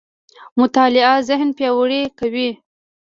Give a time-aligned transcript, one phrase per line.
[0.59, 2.49] مطالعه ذهن پياوړی کوي.